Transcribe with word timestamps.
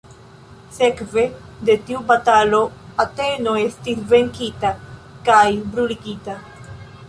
Sekve 0.77 1.25
de 1.67 1.75
tiu 1.89 2.01
batalo, 2.07 2.63
Ateno 3.05 3.53
estis 3.67 4.03
venkita 4.15 4.73
kaj 5.31 5.47
bruligita. 5.77 6.39